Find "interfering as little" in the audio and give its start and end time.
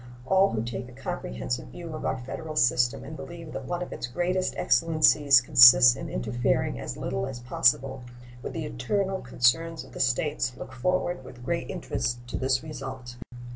6.09-7.27